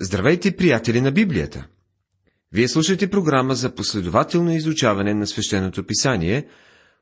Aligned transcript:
Здравейте, 0.00 0.56
приятели 0.56 1.00
на 1.00 1.12
Библията! 1.12 1.66
Вие 2.52 2.68
слушате 2.68 3.10
програма 3.10 3.54
за 3.54 3.74
последователно 3.74 4.52
изучаване 4.52 5.14
на 5.14 5.26
свещеното 5.26 5.86
писание, 5.86 6.46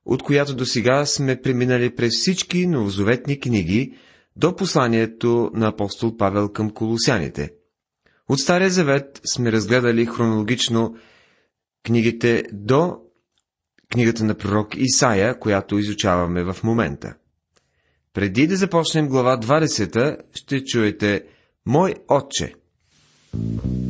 от 0.05 0.23
която 0.23 0.55
до 0.57 0.67
сега 0.67 1.07
сме 1.07 1.41
преминали 1.43 1.95
през 1.95 2.13
всички 2.19 2.67
новозаветни 2.67 3.41
книги 3.41 3.95
до 4.37 4.57
посланието 4.57 5.51
на 5.55 5.69
апостол 5.69 6.17
Павел 6.17 6.49
към 6.49 6.71
колосяните. 6.71 7.53
От 8.29 8.41
Стария 8.41 8.71
завет 8.71 9.21
сме 9.33 9.53
разгледали 9.53 10.07
хронологично 10.07 10.97
книгите 11.85 12.45
до 12.53 12.97
книгата 13.93 14.25
на 14.25 14.35
пророк 14.35 14.77
Исаия, 14.77 15.39
която 15.39 15.79
изучаваме 15.79 16.45
в 16.45 16.57
момента. 16.65 17.15
Преди 18.15 18.47
да 18.47 18.57
започнем 18.57 19.09
глава 19.09 19.41
20, 19.41 20.17
ще 20.35 20.65
чуете 20.65 21.25
Мой 21.67 21.95
отче– 22.09 22.55
Thank 23.33 23.65
you. 23.65 23.82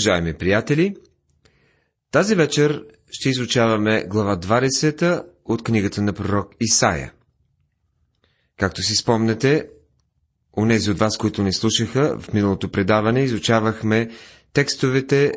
Уважаеми 0.00 0.34
приятели, 0.34 0.96
тази 2.10 2.34
вечер 2.34 2.84
ще 3.10 3.28
изучаваме 3.28 4.04
глава 4.04 4.36
20 4.36 5.24
от 5.44 5.64
книгата 5.64 6.02
на 6.02 6.12
пророк 6.12 6.54
Исаия. 6.60 7.12
Както 8.58 8.82
си 8.82 8.94
спомнете, 8.96 9.68
нези 10.56 10.90
от 10.90 10.98
вас, 10.98 11.18
които 11.18 11.42
ни 11.42 11.52
слушаха 11.52 12.18
в 12.20 12.32
миналото 12.32 12.70
предаване, 12.70 13.22
изучавахме 13.22 14.10
текстовете 14.52 15.32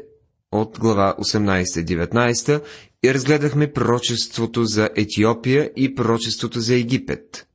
от 0.51 0.80
глава 0.80 1.16
18-19 1.19 2.63
и 3.03 3.13
разгледахме 3.13 3.74
пророчеството 3.74 4.66
за 4.66 4.90
Етиопия 4.95 5.72
и 5.75 5.95
пророчеството 5.95 6.59
за 6.59 6.75
Египет. 6.75 7.47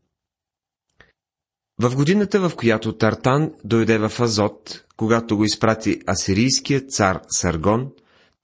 В 1.78 1.96
годината, 1.96 2.48
в 2.48 2.56
която 2.56 2.96
Тартан 2.96 3.52
дойде 3.64 3.98
в 3.98 4.12
Азот, 4.20 4.84
когато 4.98 5.36
го 5.36 5.44
изпрати 5.44 6.00
асирийският 6.10 6.90
цар 6.90 7.20
Саргон, 7.28 7.90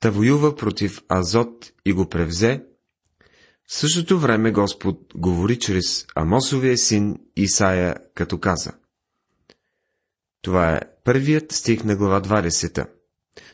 да 0.02 0.10
воюва 0.10 0.56
против 0.56 1.02
Азот 1.08 1.72
и 1.84 1.92
го 1.92 2.08
превзе, 2.08 2.64
в 3.68 3.74
същото 3.74 4.18
време 4.18 4.52
Господ 4.52 5.00
говори 5.16 5.58
чрез 5.58 6.06
Амосовия 6.14 6.78
син 6.78 7.16
Исаия, 7.36 7.96
като 8.14 8.40
каза. 8.40 8.72
Това 10.42 10.74
е 10.74 10.80
първият 11.04 11.52
стих 11.52 11.84
на 11.84 11.96
глава 11.96 12.22
20. 12.22 12.86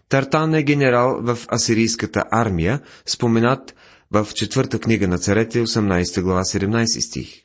Тартан 0.08 0.54
е 0.54 0.62
генерал 0.62 1.20
в 1.22 1.38
асирийската 1.52 2.24
армия, 2.30 2.80
споменат 3.06 3.74
в 4.10 4.28
четвърта 4.34 4.78
книга 4.78 5.08
на 5.08 5.18
царете, 5.18 5.62
18 5.62 6.22
глава 6.22 6.42
17 6.42 7.08
стих. 7.08 7.42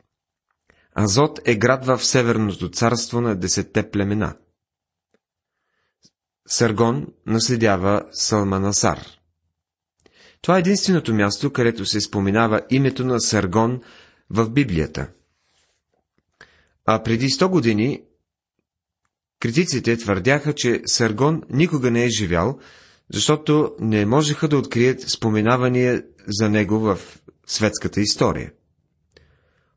Азот 0.96 1.40
е 1.46 1.56
град 1.56 1.86
в 1.86 2.06
северното 2.06 2.70
царство 2.70 3.22
на 3.22 3.36
десетте 3.36 3.90
племена. 3.90 4.36
Саргон 6.48 7.08
наследява 7.26 8.04
Салманасар. 8.12 9.00
Това 10.42 10.56
е 10.56 10.60
единственото 10.60 11.14
място, 11.14 11.54
където 11.54 11.86
се 11.86 12.02
споменава 12.02 12.62
името 12.70 13.06
на 13.06 13.20
Саргон 13.20 13.82
в 14.30 14.50
Библията. 14.50 15.08
А 16.86 17.04
преди 17.04 17.30
100 17.30 17.48
години 17.48 18.02
критиците 19.40 19.98
твърдяха, 19.98 20.54
че 20.54 20.82
Саргон 20.86 21.42
никога 21.50 21.92
не 21.92 22.06
е 22.06 22.10
живял, 22.10 22.60
защото 23.14 23.76
не 23.80 24.06
можеха 24.06 24.48
да 24.48 24.58
открият 24.58 25.02
споменавания 25.02 26.04
за 26.28 26.50
него 26.50 26.80
в 26.80 27.00
светската 27.48 28.02
история. 28.02 28.52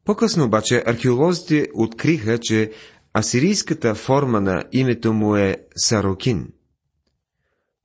По-късно 0.05 0.45
обаче 0.45 0.83
археолозите 0.87 1.69
откриха, 1.75 2.39
че 2.39 2.73
Асирийската 3.19 3.95
форма 3.95 4.41
на 4.41 4.65
името 4.73 5.13
му 5.13 5.37
е 5.37 5.57
Сарокин. 5.77 6.53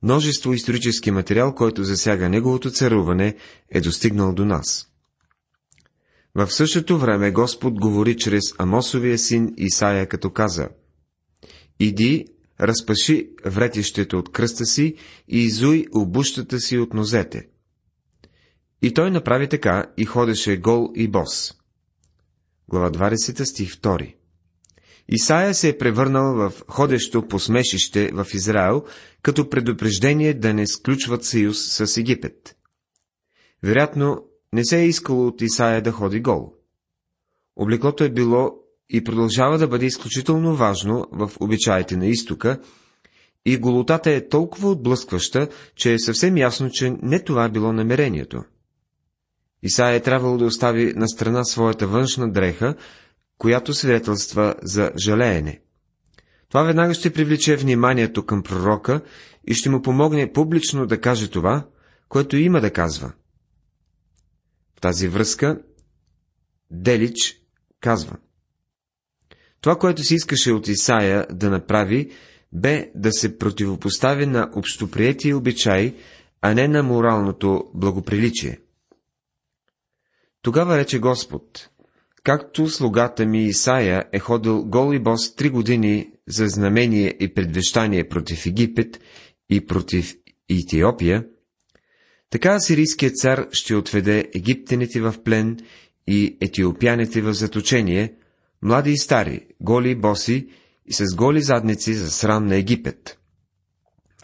Множество 0.04 0.52
исторически 0.52 1.10
материал, 1.10 1.54
който 1.54 1.84
засяга 1.84 2.28
неговото 2.28 2.70
царуване, 2.70 3.36
е 3.70 3.80
достигнал 3.80 4.34
до 4.34 4.44
нас. 4.44 4.88
В 6.34 6.50
същото 6.50 6.98
време 6.98 7.30
Господ 7.30 7.80
говори 7.80 8.16
чрез 8.16 8.42
Амосовия 8.58 9.18
син 9.18 9.54
Исаия, 9.56 10.08
като 10.08 10.30
каза 10.30 10.68
Иди, 11.80 12.26
разпаши 12.60 13.30
вретището 13.44 14.18
от 14.18 14.32
кръста 14.32 14.66
си 14.66 14.94
и 15.28 15.38
изуй 15.38 15.86
обущата 15.94 16.60
си 16.60 16.78
от 16.78 16.94
нозете. 16.94 17.48
И 18.82 18.94
той 18.94 19.10
направи 19.10 19.48
така 19.48 19.92
и 19.96 20.04
ходеше 20.04 20.56
гол 20.56 20.92
и 20.94 21.08
бос. 21.08 21.54
Глава 22.68 22.90
20 22.90 23.44
стих 23.44 23.76
2 23.76 24.14
Исаия 25.08 25.54
се 25.54 25.68
е 25.68 25.78
превърнал 25.78 26.34
в 26.34 26.52
ходещо 26.68 27.28
посмешище 27.28 28.10
в 28.12 28.26
Израел, 28.34 28.84
като 29.22 29.50
предупреждение 29.50 30.34
да 30.34 30.54
не 30.54 30.66
сключват 30.66 31.24
съюз 31.24 31.58
с 31.58 31.96
Египет. 31.96 32.56
Вероятно, 33.62 34.24
не 34.52 34.64
се 34.64 34.78
е 34.78 34.86
искало 34.86 35.26
от 35.26 35.42
Исаия 35.42 35.82
да 35.82 35.92
ходи 35.92 36.20
гол. 36.20 36.52
Облеклото 37.56 38.04
е 38.04 38.10
било 38.10 38.52
и 38.90 39.04
продължава 39.04 39.58
да 39.58 39.68
бъде 39.68 39.86
изключително 39.86 40.56
важно 40.56 41.06
в 41.12 41.30
обичаите 41.40 41.96
на 41.96 42.06
изтока, 42.06 42.60
и 43.46 43.56
голотата 43.56 44.10
е 44.10 44.28
толкова 44.28 44.70
отблъскваща, 44.70 45.48
че 45.76 45.92
е 45.92 45.98
съвсем 45.98 46.36
ясно, 46.36 46.70
че 46.70 46.96
не 47.02 47.24
това 47.24 47.48
било 47.48 47.72
намерението. 47.72 48.42
Исаия 49.62 49.96
е 49.96 50.02
трябвало 50.02 50.38
да 50.38 50.44
остави 50.44 50.92
на 50.96 51.08
страна 51.08 51.44
своята 51.44 51.86
външна 51.86 52.32
дреха, 52.32 52.74
която 53.44 53.74
свидетелства 53.74 54.54
за 54.62 54.92
жалеене. 54.96 55.60
Това 56.48 56.62
веднага 56.62 56.94
ще 56.94 57.12
привлече 57.12 57.56
вниманието 57.56 58.26
към 58.26 58.42
пророка 58.42 59.00
и 59.46 59.54
ще 59.54 59.70
му 59.70 59.82
помогне 59.82 60.32
публично 60.32 60.86
да 60.86 61.00
каже 61.00 61.30
това, 61.30 61.66
което 62.08 62.36
има 62.36 62.60
да 62.60 62.72
казва. 62.72 63.12
В 64.76 64.80
тази 64.80 65.08
връзка 65.08 65.62
Делич 66.70 67.40
казва 67.80 68.16
Това, 69.60 69.78
което 69.78 70.02
си 70.02 70.14
искаше 70.14 70.52
от 70.52 70.68
Исаия 70.68 71.26
да 71.32 71.50
направи, 71.50 72.10
бе 72.52 72.90
да 72.94 73.12
се 73.12 73.38
противопостави 73.38 74.26
на 74.26 74.50
общоприятие 74.56 75.34
обичай, 75.34 75.96
а 76.42 76.54
не 76.54 76.68
на 76.68 76.82
моралното 76.82 77.70
благоприличие. 77.74 78.60
Тогава 80.42 80.78
рече 80.78 80.98
Господ, 80.98 81.70
както 82.24 82.68
слугата 82.68 83.26
ми 83.26 83.44
Исаия 83.44 84.04
е 84.12 84.18
ходил 84.18 84.64
гол 84.64 84.94
и 84.94 84.98
бос 84.98 85.34
три 85.34 85.50
години 85.50 86.10
за 86.28 86.48
знамение 86.48 87.16
и 87.20 87.34
предвещание 87.34 88.08
против 88.08 88.46
Египет 88.46 89.00
и 89.50 89.66
против 89.66 90.14
Етиопия, 90.50 91.26
така 92.30 92.54
асирийският 92.54 93.16
цар 93.16 93.48
ще 93.52 93.74
отведе 93.74 94.30
египтяните 94.34 95.00
в 95.00 95.14
плен 95.24 95.58
и 96.06 96.38
етиопяните 96.40 97.22
в 97.22 97.34
заточение, 97.34 98.14
млади 98.62 98.90
и 98.90 98.98
стари, 98.98 99.46
голи 99.60 99.90
и 99.90 99.94
боси 99.94 100.48
и 100.86 100.92
с 100.92 101.14
голи 101.14 101.42
задници 101.42 101.94
за 101.94 102.10
срам 102.10 102.46
на 102.46 102.56
Египет. 102.56 103.18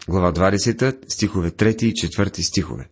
Глава 0.07 0.33
20, 0.33 1.11
стихове 1.13 1.49
3 1.49 1.83
и 1.83 1.93
4 1.93 2.41
стихове. 2.41 2.89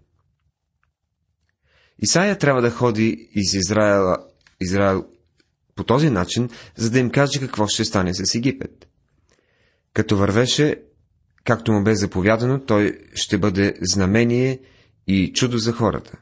Исаия 1.99 2.37
трябва 2.37 2.61
да 2.61 2.71
ходи 2.71 3.29
из 3.35 3.53
Израела, 3.53 4.28
Израел 4.61 5.05
по 5.75 5.83
този 5.83 6.09
начин, 6.09 6.49
за 6.75 6.91
да 6.91 6.99
им 6.99 7.09
каже 7.09 7.39
какво 7.39 7.67
ще 7.67 7.85
стане 7.85 8.13
с 8.13 8.35
Египет. 8.35 8.87
Като 9.93 10.17
вървеше, 10.17 10.81
както 11.43 11.71
му 11.71 11.83
бе 11.83 11.95
заповядано, 11.95 12.59
той 12.59 12.99
ще 13.15 13.37
бъде 13.37 13.73
знамение 13.81 14.59
и 15.07 15.33
чудо 15.33 15.57
за 15.57 15.73
хората. 15.73 16.17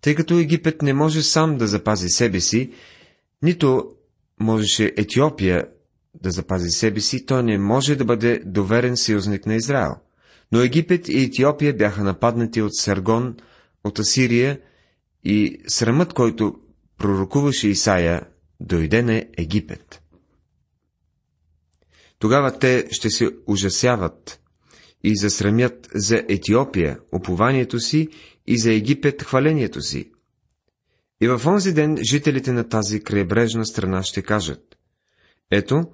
Тъй 0.00 0.14
като 0.14 0.38
Египет 0.38 0.82
не 0.82 0.92
може 0.92 1.22
сам 1.22 1.58
да 1.58 1.66
запази 1.66 2.08
себе 2.08 2.40
си, 2.40 2.72
нито 3.42 3.90
можеше 4.40 4.92
Етиопия 4.96 5.64
да 6.22 6.30
запази 6.30 6.70
себе 6.70 7.00
си, 7.00 7.26
той 7.26 7.42
не 7.42 7.58
може 7.58 7.96
да 7.96 8.04
бъде 8.04 8.42
доверен 8.46 8.96
съюзник 8.96 9.46
на 9.46 9.54
Израел. 9.54 9.96
Но 10.52 10.60
Египет 10.60 11.08
и 11.08 11.22
Етиопия 11.22 11.76
бяха 11.76 12.04
нападнати 12.04 12.62
от 12.62 12.76
Саргон, 12.76 13.36
от 13.84 13.98
Асирия 13.98 14.60
и 15.24 15.58
срамът, 15.68 16.12
който 16.12 16.54
пророкуваше 17.02 17.68
Исаия, 17.68 18.22
дойде 18.60 19.02
на 19.02 19.24
Египет. 19.38 20.02
Тогава 22.18 22.58
те 22.58 22.86
ще 22.90 23.10
се 23.10 23.30
ужасяват 23.46 24.40
и 25.04 25.16
засрамят 25.16 25.88
за 25.94 26.24
Етиопия 26.28 26.98
упованието 27.14 27.80
си 27.80 28.08
и 28.46 28.58
за 28.58 28.72
Египет 28.72 29.22
хвалението 29.22 29.80
си. 29.80 30.10
И 31.20 31.28
в 31.28 31.42
онзи 31.46 31.74
ден 31.74 31.98
жителите 32.10 32.52
на 32.52 32.68
тази 32.68 33.00
крайбрежна 33.00 33.66
страна 33.66 34.02
ще 34.02 34.22
кажат, 34.22 34.76
ето, 35.50 35.84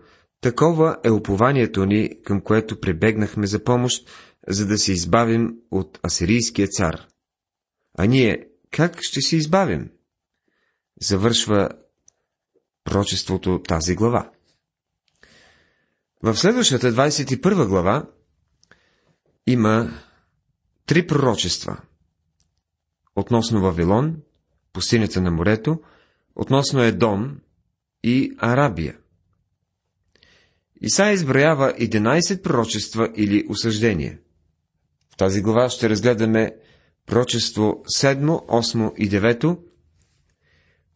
такова 0.40 0.96
е 1.04 1.10
упованието 1.10 1.86
ни, 1.86 2.22
към 2.24 2.40
което 2.40 2.80
прибегнахме 2.80 3.46
за 3.46 3.64
помощ, 3.64 4.10
за 4.48 4.66
да 4.66 4.78
се 4.78 4.92
избавим 4.92 5.56
от 5.70 5.98
асирийския 6.06 6.68
цар. 6.68 7.06
А 7.98 8.06
ние 8.06 8.46
как 8.70 8.98
ще 9.02 9.20
се 9.20 9.36
избавим? 9.36 9.90
Завършва 11.00 11.68
прочеството 12.84 13.62
тази 13.62 13.94
глава. 13.94 14.30
В 16.22 16.36
следващата 16.36 16.92
21 16.92 17.68
глава 17.68 18.06
има 19.46 19.90
три 20.86 21.06
пророчества. 21.06 21.80
Относно 23.16 23.60
Вавилон, 23.60 24.16
пустинята 24.72 25.20
на 25.20 25.30
морето, 25.30 25.80
относно 26.34 26.82
Едом 26.82 27.40
и 28.04 28.32
Арабия. 28.38 28.98
Исаия 30.80 31.12
изброява 31.12 31.72
11 31.72 32.42
пророчества 32.42 33.12
или 33.16 33.46
осъждения. 33.48 34.18
В 35.10 35.16
тази 35.16 35.42
глава 35.42 35.68
ще 35.68 35.88
разгледаме 35.88 36.56
пророчество 37.06 37.82
7, 37.98 38.24
8 38.26 38.94
и 38.96 39.10
9, 39.10 39.58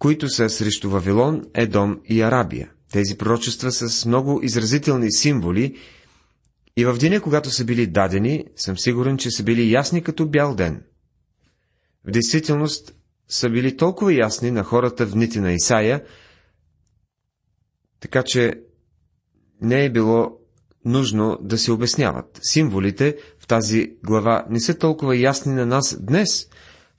които 0.02 0.28
са 0.28 0.50
срещу 0.50 0.90
Вавилон, 0.90 1.44
Едом 1.54 2.00
и 2.04 2.22
Арабия. 2.22 2.70
Тези 2.92 3.16
пророчества 3.16 3.72
са 3.72 3.88
с 3.88 4.06
много 4.06 4.40
изразителни 4.42 5.12
символи 5.12 5.78
и 6.76 6.84
в 6.84 6.96
деня, 6.98 7.20
когато 7.20 7.50
са 7.50 7.64
били 7.64 7.86
дадени, 7.86 8.44
съм 8.56 8.78
сигурен, 8.78 9.18
че 9.18 9.30
са 9.30 9.42
били 9.42 9.72
ясни 9.72 10.02
като 10.02 10.28
бял 10.28 10.54
ден. 10.54 10.82
В 12.04 12.10
действителност 12.10 12.94
са 13.28 13.50
били 13.50 13.76
толкова 13.76 14.14
ясни 14.14 14.50
на 14.50 14.62
хората 14.62 15.06
в 15.06 15.12
дните 15.12 15.40
на 15.40 15.52
Исаия, 15.52 16.04
така 18.00 18.22
че 18.22 18.54
не 19.60 19.84
е 19.84 19.92
било 19.92 20.38
нужно 20.84 21.38
да 21.40 21.58
се 21.58 21.72
обясняват. 21.72 22.40
Символите 22.42 23.16
в 23.38 23.46
тази 23.46 23.96
глава 24.04 24.46
не 24.50 24.60
са 24.60 24.78
толкова 24.78 25.16
ясни 25.16 25.54
на 25.54 25.66
нас 25.66 25.96
днес, 26.00 26.48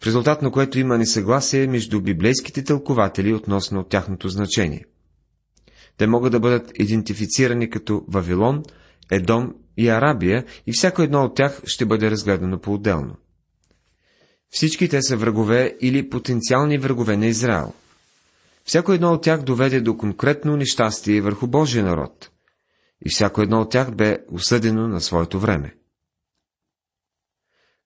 в 0.01 0.05
резултат 0.05 0.41
на 0.41 0.51
което 0.51 0.79
има 0.79 0.97
несъгласие 0.97 1.67
между 1.67 2.01
библейските 2.01 2.63
тълкователи 2.63 3.33
относно 3.33 3.83
тяхното 3.83 4.29
значение. 4.29 4.85
Те 5.97 6.07
могат 6.07 6.31
да 6.31 6.39
бъдат 6.39 6.71
идентифицирани 6.79 7.69
като 7.69 8.05
Вавилон, 8.07 8.63
Едом 9.11 9.55
и 9.77 9.89
Арабия 9.89 10.45
и 10.67 10.71
всяко 10.73 11.01
едно 11.01 11.23
от 11.23 11.35
тях 11.35 11.61
ще 11.65 11.85
бъде 11.85 12.11
разгледано 12.11 12.59
по-отделно. 12.59 13.15
Всички 14.49 14.89
те 14.89 15.01
са 15.01 15.17
врагове 15.17 15.77
или 15.81 16.09
потенциални 16.09 16.77
врагове 16.77 17.17
на 17.17 17.25
Израел. 17.25 17.73
Всяко 18.65 18.93
едно 18.93 19.13
от 19.13 19.23
тях 19.23 19.41
доведе 19.41 19.81
до 19.81 19.97
конкретно 19.97 20.57
нещастие 20.57 21.21
върху 21.21 21.47
Божия 21.47 21.83
народ. 21.83 22.29
И 23.05 23.09
всяко 23.09 23.41
едно 23.41 23.61
от 23.61 23.71
тях 23.71 23.95
бе 23.95 24.17
осъдено 24.31 24.87
на 24.87 25.01
своето 25.01 25.39
време. 25.39 25.75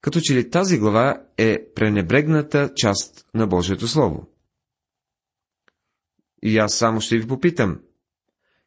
Като 0.08 0.22
че 0.22 0.36
ли 0.36 0.50
тази 0.50 0.80
глава 0.80 1.24
е 1.38 1.74
пренебрегната 1.76 2.72
част 2.76 3.26
на 3.34 3.48
Божието 3.48 3.88
Слово. 3.88 4.28
И 6.44 6.58
аз 6.58 6.76
само 6.76 7.02
ще 7.02 7.18
ви 7.18 7.28
попитам, 7.28 7.80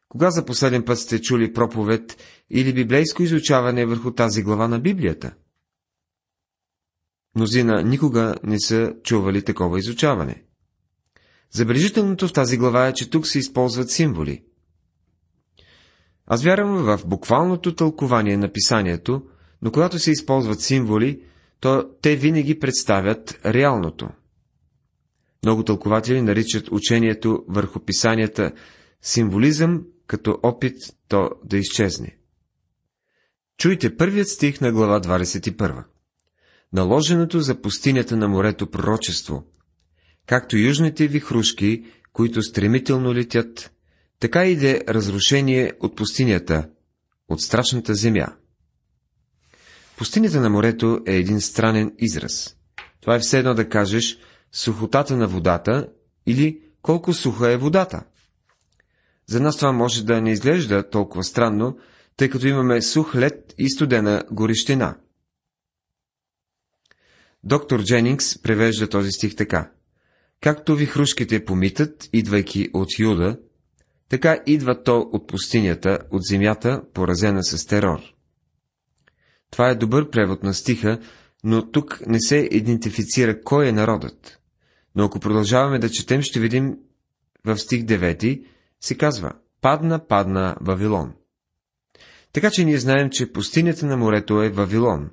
кога 0.09 0.31
за 0.31 0.45
последен 0.45 0.85
път 0.85 0.99
сте 0.99 1.21
чули 1.21 1.53
проповед 1.53 2.17
или 2.49 2.73
библейско 2.73 3.23
изучаване 3.23 3.85
върху 3.85 4.11
тази 4.11 4.43
глава 4.43 4.67
на 4.67 4.79
Библията? 4.79 5.33
Мнозина 7.35 7.83
никога 7.83 8.35
не 8.43 8.59
са 8.59 8.95
чували 9.03 9.43
такова 9.43 9.79
изучаване. 9.79 10.43
Забележителното 11.51 12.27
в 12.27 12.33
тази 12.33 12.57
глава 12.57 12.87
е, 12.87 12.93
че 12.93 13.09
тук 13.09 13.27
се 13.27 13.39
използват 13.39 13.89
символи. 13.89 14.43
Аз 16.25 16.43
вярвам 16.43 16.83
в 16.83 16.99
буквалното 17.05 17.75
тълкование 17.75 18.37
на 18.37 18.51
писанието, 18.51 19.23
но 19.61 19.71
когато 19.71 19.99
се 19.99 20.11
използват 20.11 20.61
символи, 20.61 21.23
то 21.61 21.89
те 22.01 22.15
винаги 22.15 22.59
представят 22.59 23.39
реалното. 23.45 24.09
Много 25.43 25.63
тълкователи 25.63 26.21
наричат 26.21 26.71
учението 26.71 27.45
върху 27.47 27.79
писанията 27.79 28.51
символизъм 29.01 29.83
като 30.07 30.39
опит 30.43 30.75
то 31.07 31.29
да 31.45 31.57
изчезне. 31.57 32.17
Чуйте 33.57 33.97
първият 33.97 34.27
стих 34.27 34.61
на 34.61 34.71
глава 34.71 35.01
21. 35.01 35.83
Наложеното 36.73 37.39
за 37.39 37.61
пустинята 37.61 38.17
на 38.17 38.27
морето 38.27 38.67
пророчество, 38.67 39.43
както 40.25 40.57
южните 40.57 41.07
вихрушки, 41.07 41.85
които 42.13 42.41
стремително 42.41 43.13
летят, 43.13 43.71
така 44.19 44.45
иде 44.45 44.81
разрушение 44.87 45.73
от 45.79 45.95
пустинята, 45.95 46.69
от 47.27 47.41
страшната 47.41 47.93
земя. 47.95 48.27
Пустинята 50.01 50.41
на 50.41 50.49
морето 50.49 50.99
е 51.07 51.15
един 51.15 51.41
странен 51.41 51.93
израз. 51.99 52.55
Това 53.01 53.15
е 53.15 53.19
все 53.19 53.39
едно 53.39 53.53
да 53.53 53.69
кажеш 53.69 54.17
сухотата 54.51 55.17
на 55.17 55.27
водата 55.27 55.87
или 56.25 56.61
колко 56.81 57.13
суха 57.13 57.51
е 57.51 57.57
водата. 57.57 58.03
За 59.27 59.39
нас 59.39 59.57
това 59.57 59.71
може 59.71 60.05
да 60.05 60.21
не 60.21 60.31
изглежда 60.31 60.89
толкова 60.89 61.23
странно, 61.23 61.77
тъй 62.17 62.29
като 62.29 62.47
имаме 62.47 62.81
сух 62.81 63.15
лед 63.15 63.53
и 63.57 63.69
студена 63.69 64.23
горещина. 64.31 64.97
Доктор 67.43 67.83
Дженингс 67.83 68.41
превежда 68.41 68.89
този 68.89 69.11
стих 69.11 69.35
така. 69.35 69.71
Както 70.41 70.75
вихрушките 70.75 71.45
помитат, 71.45 72.09
идвайки 72.13 72.69
от 72.73 72.99
Юда, 72.99 73.39
така 74.09 74.39
идва 74.45 74.83
то 74.83 75.09
от 75.11 75.27
пустинята, 75.27 75.99
от 76.11 76.21
земята, 76.23 76.83
поразена 76.93 77.43
с 77.43 77.65
терор. 77.65 77.99
Това 79.51 79.69
е 79.69 79.75
добър 79.75 80.09
превод 80.09 80.43
на 80.43 80.53
стиха, 80.53 80.99
но 81.43 81.71
тук 81.71 82.01
не 82.07 82.19
се 82.19 82.35
идентифицира 82.51 83.41
кой 83.41 83.67
е 83.67 83.71
народът. 83.71 84.39
Но 84.95 85.05
ако 85.05 85.19
продължаваме 85.19 85.79
да 85.79 85.89
четем, 85.89 86.21
ще 86.21 86.39
видим 86.39 86.77
в 87.45 87.57
стих 87.57 87.83
9 87.83 88.45
се 88.81 88.97
казва 88.97 89.33
«Падна, 89.61 90.07
падна 90.07 90.55
Вавилон». 90.61 91.13
Така 92.33 92.49
че 92.51 92.65
ние 92.65 92.77
знаем, 92.77 93.09
че 93.09 93.31
пустинята 93.31 93.85
на 93.85 93.97
морето 93.97 94.41
е 94.41 94.49
Вавилон. 94.49 95.09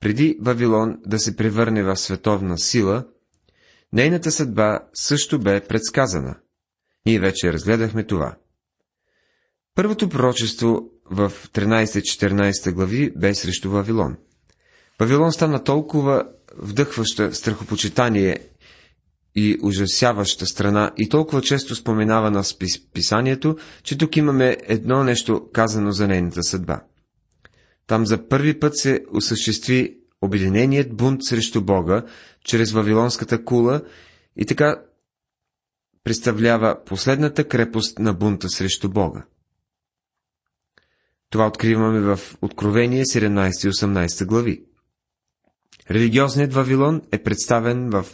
Преди 0.00 0.38
Вавилон 0.40 0.98
да 1.06 1.18
се 1.18 1.36
превърне 1.36 1.82
в 1.82 1.96
световна 1.96 2.58
сила, 2.58 3.06
нейната 3.92 4.30
съдба 4.30 4.80
също 4.94 5.38
бе 5.38 5.60
предсказана. 5.60 6.36
Ние 7.06 7.20
вече 7.20 7.52
разгледахме 7.52 8.06
това. 8.06 8.36
Първото 9.74 10.08
пророчество 10.08 10.91
в 11.10 11.32
13-14 11.52 12.72
глави 12.72 13.12
бе 13.16 13.34
срещу 13.34 13.70
Вавилон. 13.70 14.16
Вавилон 15.00 15.32
стана 15.32 15.64
толкова 15.64 16.24
вдъхваща 16.56 17.34
страхопочитание 17.34 18.38
и 19.34 19.58
ужасяваща 19.62 20.46
страна 20.46 20.92
и 20.98 21.08
толкова 21.08 21.42
често 21.42 21.74
споменавана 21.74 22.42
в 22.42 22.54
писанието, 22.92 23.56
че 23.82 23.98
тук 23.98 24.16
имаме 24.16 24.56
едно 24.62 25.04
нещо 25.04 25.48
казано 25.52 25.92
за 25.92 26.08
нейната 26.08 26.42
съдба. 26.42 26.80
Там 27.86 28.06
за 28.06 28.28
първи 28.28 28.60
път 28.60 28.76
се 28.76 29.04
осъществи 29.12 29.96
обединеният 30.22 30.96
бунт 30.96 31.24
срещу 31.24 31.60
Бога 31.60 32.02
чрез 32.44 32.72
Вавилонската 32.72 33.44
кула 33.44 33.82
и 34.36 34.46
така 34.46 34.82
представлява 36.04 36.76
последната 36.86 37.48
крепост 37.48 37.98
на 37.98 38.14
бунта 38.14 38.48
срещу 38.48 38.88
Бога. 38.88 39.24
Това 41.32 41.46
откриваме 41.46 42.00
в 42.00 42.20
Откровение 42.42 43.04
17 43.04 43.66
и 43.66 43.70
18 43.70 44.26
глави. 44.26 44.64
Религиозният 45.90 46.54
Вавилон 46.54 47.02
е 47.12 47.22
представен 47.22 47.90
в 47.90 48.06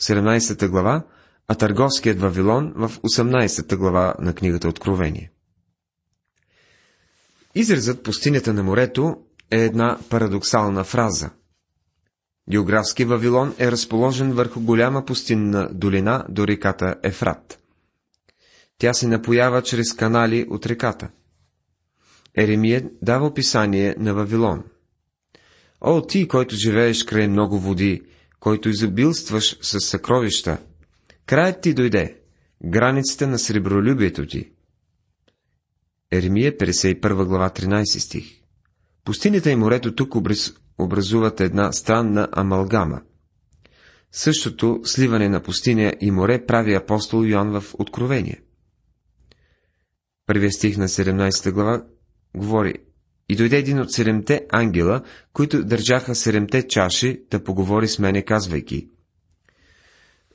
17 0.00 0.68
глава, 0.68 1.06
а 1.48 1.54
търговският 1.54 2.20
Вавилон 2.20 2.72
в 2.76 2.92
18 2.98 3.76
глава 3.76 4.14
на 4.18 4.34
книгата 4.34 4.68
Откровение. 4.68 5.30
Изразът 7.54 8.02
пустинята 8.02 8.52
на 8.52 8.62
морето 8.62 9.16
е 9.50 9.64
една 9.64 9.98
парадоксална 10.10 10.84
фраза. 10.84 11.30
Географски 12.50 13.04
Вавилон 13.04 13.54
е 13.58 13.72
разположен 13.72 14.32
върху 14.32 14.60
голяма 14.60 15.04
пустинна 15.04 15.68
долина 15.72 16.24
до 16.28 16.46
реката 16.46 16.94
Ефрат. 17.02 17.58
Тя 18.78 18.94
се 18.94 19.08
напоява 19.08 19.62
чрез 19.62 19.94
канали 19.94 20.46
от 20.50 20.66
реката. 20.66 21.08
Еремия 22.36 22.90
дава 23.02 23.26
описание 23.26 23.94
на 23.98 24.14
Вавилон. 24.14 24.64
О, 25.80 26.06
ти, 26.06 26.28
който 26.28 26.56
живееш 26.56 27.04
край 27.04 27.28
много 27.28 27.58
води, 27.58 28.02
който 28.40 28.68
изобилстваш 28.68 29.58
с 29.62 29.80
съкровища, 29.80 30.58
краят 31.26 31.60
ти 31.60 31.74
дойде, 31.74 32.16
границите 32.64 33.26
на 33.26 33.38
сребролюбието 33.38 34.26
ти. 34.26 34.50
Еремия, 36.10 36.58
51 36.58 37.24
глава, 37.24 37.50
13 37.50 37.98
стих. 37.98 38.40
Пустинята 39.04 39.50
и 39.50 39.56
морето 39.56 39.94
тук 39.94 40.14
образуват 40.78 41.40
една 41.40 41.72
странна 41.72 42.28
амалгама. 42.32 43.02
Същото 44.12 44.80
сливане 44.84 45.28
на 45.28 45.42
пустиня 45.42 45.94
и 46.00 46.10
море 46.10 46.46
прави 46.46 46.74
апостол 46.74 47.24
Йоан 47.24 47.60
в 47.60 47.74
Откровение. 47.78 48.42
Първият 50.26 50.52
стих 50.52 50.76
на 50.76 50.88
17 50.88 51.52
глава 51.52 51.84
говори 52.36 52.74
И 53.28 53.36
дойде 53.36 53.58
един 53.58 53.80
от 53.80 53.92
седемте 53.92 54.46
ангела, 54.50 55.02
които 55.32 55.64
държаха 55.64 56.14
седемте 56.14 56.68
чаши, 56.68 57.22
да 57.30 57.44
поговори 57.44 57.88
с 57.88 57.98
мене, 57.98 58.22
казвайки 58.22 58.88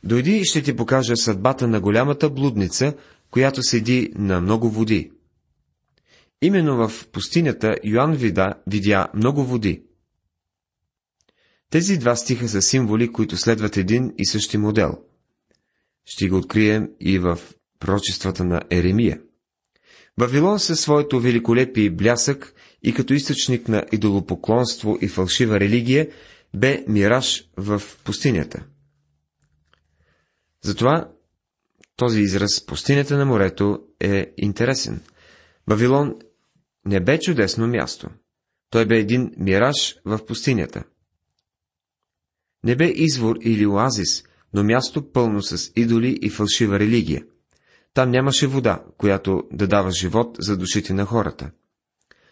Дойди 0.04 0.38
и 0.38 0.46
ще 0.46 0.62
ти 0.62 0.76
покажа 0.76 1.18
съдбата 1.18 1.68
на 1.68 1.82
голямата 1.82 2.30
блудница, 2.30 2.94
която 3.32 3.64
седи 3.64 4.12
на 4.16 4.42
много 4.42 4.70
води. 4.70 5.12
Именно 6.42 6.88
в 6.88 7.08
пустинята 7.08 7.76
Йоанн 7.84 8.14
вида, 8.14 8.54
видя 8.68 9.08
много 9.14 9.44
води. 9.44 9.84
Тези 11.70 11.98
два 11.98 12.16
стиха 12.16 12.50
са 12.50 12.62
символи, 12.62 13.12
които 13.12 13.38
следват 13.38 13.78
един 13.78 14.14
и 14.18 14.26
същи 14.26 14.58
модел. 14.58 14.98
Ще 16.06 16.30
го 16.30 16.38
открием 16.38 16.90
и 17.00 17.20
в 17.20 17.40
пророчествата 17.80 18.44
на 18.44 18.62
Еремия. 18.72 19.22
Вавилон 20.18 20.60
със 20.60 20.80
своето 20.80 21.20
великолепие 21.20 21.84
и 21.84 21.90
блясък 21.90 22.54
и 22.84 22.94
като 22.94 23.14
източник 23.14 23.68
на 23.68 23.86
идолопоклонство 23.92 24.98
и 25.02 25.08
фалшива 25.08 25.60
религия 25.60 26.10
бе 26.56 26.86
мираж 26.88 27.50
в 27.58 27.82
пустинята. 28.04 28.66
Затова 30.64 31.12
този 31.96 32.22
израз 32.22 32.66
пустинята 32.66 33.18
на 33.18 33.26
морето 33.26 33.80
е 34.00 34.34
интересен. 34.38 35.02
Вавилон 35.68 36.16
не 36.86 37.00
бе 37.00 37.20
чудесно 37.20 37.68
място. 37.68 38.10
Той 38.70 38.86
бе 38.86 38.98
един 38.98 39.32
мираж 39.38 39.96
в 40.06 40.26
пустинята. 40.26 40.84
Не 42.64 42.76
бе 42.76 42.92
извор 42.96 43.36
или 43.42 43.68
оазис, 43.68 44.24
но 44.54 44.64
място 44.64 45.12
пълно 45.12 45.42
с 45.42 45.72
идоли 45.76 46.20
и 46.22 46.30
фалшива 46.30 46.80
религия. 46.80 47.26
Там 47.96 48.12
нямаше 48.12 48.48
вода, 48.48 48.84
която 48.98 49.44
да 49.52 49.68
дава 49.68 49.92
живот 49.92 50.38
за 50.40 50.58
душите 50.58 50.94
на 50.94 51.06
хората. 51.06 51.52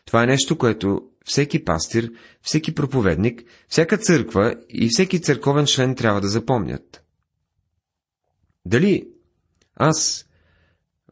Това 0.06 0.24
е 0.24 0.28
нещо, 0.28 0.58
което 0.58 1.02
всеки 1.26 1.66
пастир, 1.66 2.12
всеки 2.42 2.76
проповедник, 2.76 3.44
всяка 3.68 3.98
църква 3.98 4.56
и 4.70 4.90
всеки 4.92 5.22
църковен 5.22 5.66
член 5.66 5.96
трябва 5.96 6.22
да 6.22 6.28
запомнят. 6.28 7.04
Дали 8.66 9.08
аз 9.76 10.26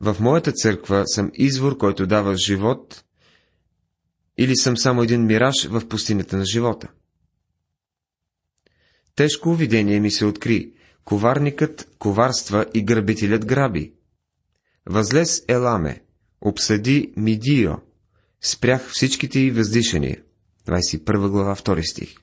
в 0.01 0.17
моята 0.19 0.51
църква 0.51 1.07
съм 1.07 1.31
извор, 1.33 1.77
който 1.77 2.07
дава 2.07 2.37
живот, 2.37 3.03
или 4.37 4.55
съм 4.55 4.77
само 4.77 5.03
един 5.03 5.25
мираж 5.25 5.67
в 5.67 5.87
пустинята 5.87 6.37
на 6.37 6.45
живота? 6.45 6.87
Тежко 9.15 9.53
видение 9.53 9.99
ми 9.99 10.11
се 10.11 10.25
откри. 10.25 10.73
Коварникът 11.03 11.95
коварства 11.99 12.65
и 12.73 12.83
грабителят 12.83 13.45
граби. 13.45 13.93
Възлез 14.85 15.43
Еламе, 15.47 16.01
обсъди 16.41 17.13
Мидио, 17.17 17.71
спрях 18.41 18.89
всичките 18.89 19.39
й 19.39 19.51
въздишания. 19.51 20.21
21 20.67 21.29
глава, 21.29 21.55
2 21.55 21.91
стих. 21.91 22.15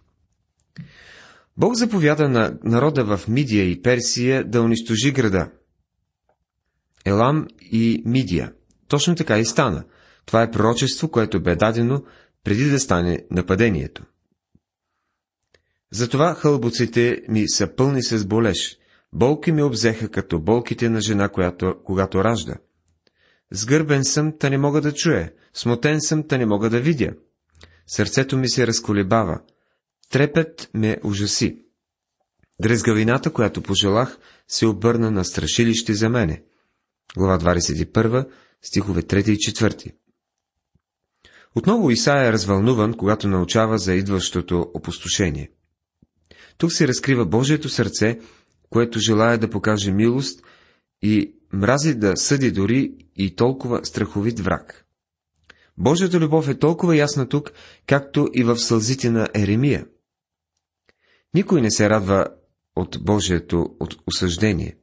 Бог 1.56 1.74
заповяда 1.74 2.28
на 2.28 2.58
народа 2.64 3.16
в 3.16 3.28
Мидия 3.28 3.64
и 3.70 3.82
Персия 3.82 4.44
да 4.44 4.62
унищожи 4.62 5.12
града. 5.12 5.50
Елам 7.04 7.46
и 7.60 8.02
Мидия. 8.06 8.52
Точно 8.88 9.14
така 9.14 9.38
и 9.38 9.44
стана. 9.44 9.84
Това 10.26 10.42
е 10.42 10.50
пророчество, 10.50 11.10
което 11.10 11.42
бе 11.42 11.56
дадено 11.56 12.04
преди 12.44 12.64
да 12.64 12.80
стане 12.80 13.24
нападението. 13.30 14.04
Затова 15.92 16.34
хълбоците 16.34 17.22
ми 17.28 17.48
са 17.48 17.74
пълни 17.76 18.02
с 18.02 18.26
болеж. 18.26 18.78
Болки 19.12 19.52
ме 19.52 19.62
обзеха 19.62 20.08
като 20.08 20.40
болките 20.40 20.88
на 20.88 21.00
жена, 21.00 21.28
която, 21.28 21.74
когато 21.84 22.24
ражда. 22.24 22.54
Сгърбен 23.52 24.04
съм, 24.04 24.38
та 24.38 24.50
не 24.50 24.58
мога 24.58 24.80
да 24.80 24.94
чуя, 24.94 25.32
смотен 25.54 26.00
съм, 26.00 26.28
та 26.28 26.38
не 26.38 26.46
мога 26.46 26.70
да 26.70 26.80
видя. 26.80 27.12
Сърцето 27.86 28.36
ми 28.36 28.48
се 28.48 28.66
разколебава, 28.66 29.40
трепет 30.10 30.70
ме 30.74 30.96
ужаси. 31.04 31.64
Дрезгавината, 32.60 33.32
която 33.32 33.62
пожелах, 33.62 34.18
се 34.48 34.66
обърна 34.66 35.10
на 35.10 35.24
страшилище 35.24 35.94
за 35.94 36.08
мене. 36.08 36.42
Глава 37.16 37.38
21, 37.38 38.28
стихове 38.62 39.02
3 39.02 39.30
и 39.30 39.36
4. 39.36 39.92
Отново 41.54 41.90
Исаия 41.90 42.28
е 42.28 42.32
развълнуван, 42.32 42.94
когато 42.94 43.28
научава 43.28 43.78
за 43.78 43.94
идващото 43.94 44.70
опустошение. 44.74 45.50
Тук 46.58 46.72
се 46.72 46.88
разкрива 46.88 47.26
Божието 47.26 47.68
сърце, 47.68 48.20
което 48.70 48.98
желая 48.98 49.38
да 49.38 49.50
покаже 49.50 49.92
милост 49.92 50.42
и 51.02 51.34
мрази 51.52 51.94
да 51.94 52.16
съди 52.16 52.50
дори 52.50 52.94
и 53.16 53.36
толкова 53.36 53.84
страховит 53.84 54.40
враг. 54.40 54.84
Божията 55.78 56.20
любов 56.20 56.48
е 56.48 56.58
толкова 56.58 56.96
ясна 56.96 57.28
тук, 57.28 57.52
както 57.86 58.28
и 58.34 58.44
в 58.44 58.58
сълзите 58.58 59.10
на 59.10 59.28
Еремия. 59.34 59.86
Никой 61.34 61.60
не 61.60 61.70
се 61.70 61.90
радва 61.90 62.26
от 62.76 62.98
Божието 63.04 63.76
от 63.80 63.96
осъждение. 64.06 64.76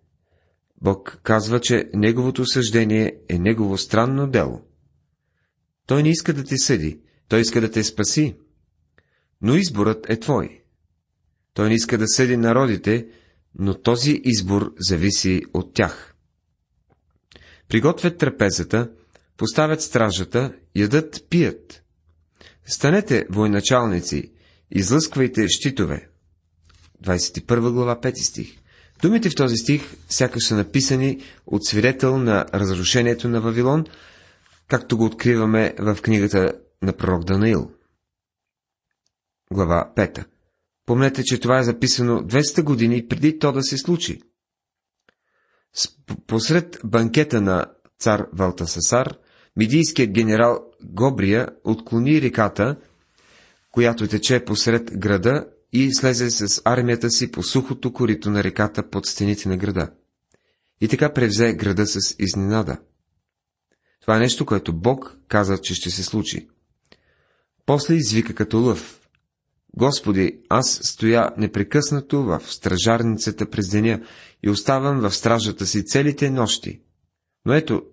Бог 0.82 1.20
казва, 1.24 1.60
че 1.60 1.90
Неговото 1.94 2.42
осъждение 2.42 3.18
е 3.30 3.40
Негово 3.40 3.78
странно 3.78 4.28
дело. 4.28 4.62
Той 5.88 6.04
не 6.04 6.10
иска 6.10 6.34
да 6.34 6.44
те 6.44 6.58
съди, 6.58 7.00
Той 7.28 7.40
иска 7.40 7.62
да 7.62 7.72
те 7.72 7.84
спаси. 7.84 8.36
Но 9.42 9.56
изборът 9.56 10.10
е 10.10 10.20
твой. 10.20 10.62
Той 11.54 11.70
не 11.70 11.76
иска 11.76 11.98
да 11.98 12.08
съди 12.08 12.38
народите, 12.38 13.08
но 13.60 13.82
този 13.82 14.22
избор 14.24 14.74
зависи 14.80 15.44
от 15.54 15.74
тях. 15.74 16.16
Приготвят 17.68 18.18
трапезата, 18.18 18.92
поставят 19.38 19.82
стражата, 19.82 20.54
ядат, 20.76 21.26
пият. 21.30 21.84
Станете, 22.66 23.26
военачалници, 23.30 24.32
излъсквайте 24.72 25.48
щитове. 25.48 26.10
21 27.04 27.72
глава, 27.72 28.00
5 28.02 28.16
стих. 28.16 28.58
Думите 29.02 29.30
в 29.30 29.36
този 29.36 29.56
стих 29.56 29.96
сякаш 30.10 30.46
са 30.46 30.56
написани 30.56 31.22
от 31.46 31.66
свидетел 31.66 32.18
на 32.18 32.46
разрушението 32.54 33.30
на 33.30 33.42
Вавилон, 33.42 33.86
както 34.68 34.98
го 34.98 35.06
откриваме 35.06 35.74
в 35.80 35.98
книгата 36.02 36.54
на 36.82 36.94
пророк 36.94 37.24
Данаил. 37.24 37.72
Глава 39.52 39.94
5. 39.98 40.26
Помнете, 40.86 41.24
че 41.24 41.40
това 41.40 41.60
е 41.60 41.64
записано 41.64 42.22
200 42.22 42.64
години 42.64 43.08
преди 43.08 43.40
то 43.40 43.52
да 43.52 43.64
се 43.64 43.78
случи. 43.78 44.22
Посред 46.28 46.80
банкета 46.86 47.42
на 47.42 47.66
цар 48.00 48.28
Валтасасар, 48.34 49.18
мидийският 49.56 50.12
генерал 50.12 50.72
Гобрия 50.84 51.48
отклони 51.64 52.22
реката, 52.22 52.78
която 53.72 54.08
тече 54.08 54.46
посред 54.46 55.00
града 55.00 55.48
и 55.74 55.94
слезе 55.94 56.32
с 56.32 56.62
армията 56.66 57.10
си 57.10 57.32
по 57.32 57.44
сухото 57.44 57.94
корито 57.94 58.30
на 58.30 58.44
реката 58.44 58.90
под 58.90 59.06
стените 59.06 59.50
на 59.50 59.58
града. 59.58 59.92
И 60.82 60.88
така 60.88 61.14
превзе 61.14 61.54
града 61.54 61.88
с 61.88 62.16
изненада. 62.20 62.78
Това 64.02 64.16
е 64.16 64.20
нещо, 64.20 64.46
което 64.46 64.74
Бог 64.74 65.18
каза, 65.28 65.58
че 65.58 65.76
ще 65.76 65.90
се 65.90 66.04
случи. 66.04 66.48
После 67.66 67.94
извика 67.94 68.36
като 68.36 68.60
лъв. 68.60 69.05
Господи, 69.78 70.40
аз 70.50 70.80
стоя 70.84 71.32
непрекъснато 71.38 72.24
в 72.24 72.42
стражарницата 72.46 73.50
през 73.50 73.70
деня 73.70 74.02
и 74.44 74.50
оставам 74.50 75.00
в 75.00 75.12
стражата 75.12 75.66
си 75.66 75.86
целите 75.86 76.30
нощи. 76.30 76.82
Но 77.46 77.54
ето, 77.54 77.84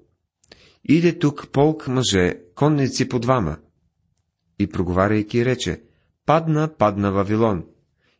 иде 0.84 1.18
тук 1.18 1.48
полк 1.52 1.88
мъже, 1.88 2.34
конници 2.54 3.08
по 3.08 3.18
двама. 3.18 3.56
И 4.58 4.66
проговаряйки 4.66 5.44
рече, 5.44 5.82
падна, 6.26 6.74
падна 6.78 7.12
Вавилон, 7.12 7.64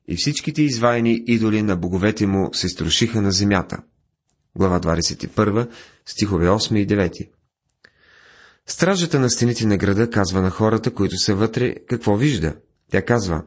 и 0.08 0.16
всичките 0.16 0.62
изваяни 0.62 1.22
идоли 1.26 1.62
на 1.62 1.76
боговете 1.76 2.26
му 2.26 2.50
се 2.52 2.68
струшиха 2.68 3.22
на 3.22 3.32
земята. 3.32 3.82
Глава 4.56 4.80
21, 4.80 5.70
стихове 6.06 6.48
8 6.48 6.78
и 6.78 6.86
9. 6.86 7.30
Стражата 8.66 9.20
на 9.20 9.30
стените 9.30 9.66
на 9.66 9.76
града 9.76 10.10
казва 10.10 10.42
на 10.42 10.50
хората, 10.50 10.94
които 10.94 11.16
са 11.16 11.34
вътре, 11.34 11.74
какво 11.88 12.16
вижда. 12.16 12.56
Тя 12.90 13.04
казва, 13.04 13.42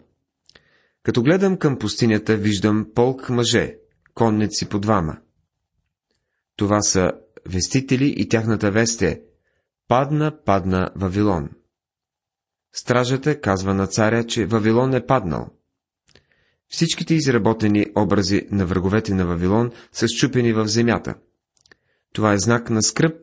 като 1.06 1.24
гледам 1.24 1.58
към 1.58 1.80
пустинята, 1.80 2.38
виждам 2.38 2.88
полк 2.96 3.30
мъже, 3.30 3.78
конници 4.14 4.70
по 4.70 4.80
двама. 4.80 5.18
Това 6.56 6.82
са 6.82 7.12
вестители 7.50 8.14
и 8.18 8.30
тяхната 8.30 8.72
вест 8.72 9.02
е 9.02 9.22
Падна, 9.88 10.44
падна 10.46 10.92
Вавилон. 10.96 11.50
Стражата 12.74 13.42
казва 13.42 13.74
на 13.74 13.88
царя, 13.88 14.26
че 14.28 14.46
Вавилон 14.46 14.94
е 14.94 15.06
паднал. 15.06 15.50
Всичките 16.68 17.14
изработени 17.14 17.86
образи 17.96 18.48
на 18.52 18.66
враговете 18.66 19.14
на 19.14 19.26
Вавилон 19.26 19.72
са 19.92 20.08
щупени 20.08 20.54
в 20.54 20.68
земята. 20.68 21.16
Това 22.14 22.34
е 22.34 22.40
знак 22.40 22.70
на 22.70 22.82
скръп, 22.82 23.22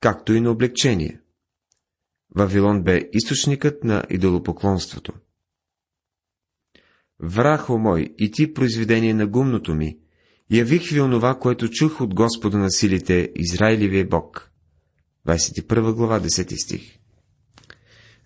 както 0.00 0.32
и 0.32 0.40
на 0.40 0.50
облегчение. 0.50 1.20
Вавилон 2.36 2.82
бе 2.82 3.10
източникът 3.12 3.84
на 3.84 4.04
идолопоклонството. 4.10 5.12
Врахо 7.20 7.78
мой, 7.78 8.14
и 8.18 8.30
ти 8.30 8.52
произведение 8.52 9.14
на 9.14 9.26
гумното 9.26 9.74
ми, 9.74 9.98
явих 10.50 10.88
ви 10.90 11.00
онова, 11.00 11.38
което 11.38 11.68
чух 11.68 12.00
от 12.00 12.14
Господа 12.14 12.58
на 12.58 12.70
силите, 12.70 13.32
Израилевия 13.36 14.06
Бог. 14.06 14.50
21 15.26 15.94
глава, 15.94 16.20
10 16.20 16.64
стих. 16.64 16.98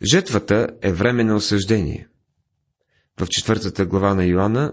Жетвата 0.03 0.69
е 0.83 0.93
време 0.93 1.25
на 1.25 1.35
осъждение. 1.35 2.09
В 3.21 3.27
четвъртата 3.27 3.87
глава 3.87 4.15
на 4.15 4.25
Йоанна, 4.25 4.73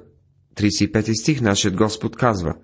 35 0.55 1.21
стих, 1.21 1.41
нашият 1.41 1.75
Господ 1.75 2.15
казва 2.15 2.55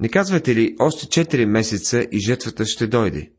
Не 0.00 0.08
казвате 0.08 0.54
ли, 0.54 0.76
още 0.78 1.24
4 1.24 1.44
месеца 1.44 2.06
и 2.12 2.20
жетвата 2.20 2.66
ще 2.66 2.86
дойде? 2.86 3.32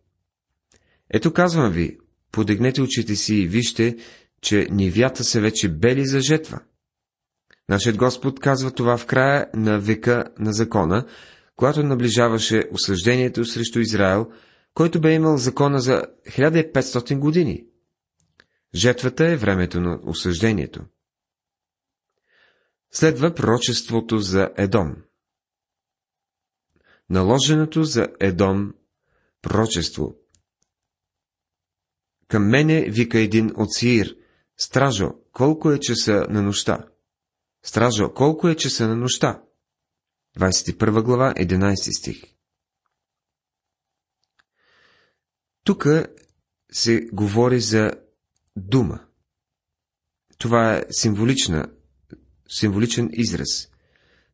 Ето 1.10 1.34
казвам 1.34 1.72
ви, 1.72 1.98
подегнете 2.32 2.82
очите 2.82 3.16
си 3.16 3.36
и 3.36 3.48
вижте, 3.48 3.98
че 4.42 4.68
нивята 4.72 5.24
са 5.24 5.42
вече 5.42 5.70
бели 5.70 6.06
за 6.06 6.20
жетва. 6.20 6.60
Нашият 7.70 7.98
Господ 7.98 8.40
казва 8.40 8.72
това 8.72 8.98
в 8.98 9.06
края 9.06 9.50
на 9.54 9.80
века 9.80 10.26
на 10.40 10.54
закона, 10.54 11.06
когато 11.56 11.84
наближаваше 11.84 12.64
осъждението 12.72 13.46
срещу 13.46 13.80
Израел, 13.80 14.32
който 14.74 15.02
бе 15.02 15.14
имал 15.14 15.38
закона 15.38 15.80
за 15.80 16.04
1500 16.28 17.20
години. 17.20 17.66
Жетвата 18.74 19.26
е 19.28 19.38
времето 19.38 19.82
на 19.82 20.00
осъждението. 20.04 20.86
Следва 22.92 23.34
пророчеството 23.34 24.20
за 24.20 24.50
Едом. 24.58 24.96
Наложеното 27.10 27.84
за 27.84 28.08
Едом 28.20 28.74
пророчество. 29.42 30.16
Към 32.28 32.50
мене 32.50 32.90
вика 32.90 33.20
един 33.20 33.52
от 33.56 33.74
Сиир, 33.74 34.16
стражо, 34.58 35.14
колко 35.32 35.72
е 35.72 35.80
часа 35.80 36.28
на 36.30 36.42
нощта? 36.42 36.91
Стражо, 37.64 38.14
колко 38.14 38.48
е 38.48 38.56
часа 38.56 38.88
на 38.88 38.96
нощта? 38.96 39.44
21 40.40 41.04
глава, 41.04 41.34
11 41.34 42.00
стих. 42.00 42.24
Тук 45.64 45.88
се 46.72 47.02
говори 47.14 47.60
за 47.60 47.92
дума. 48.56 49.00
Това 50.38 50.78
е 50.78 50.84
символична, 50.92 51.68
символичен 52.50 53.10
израз. 53.14 53.70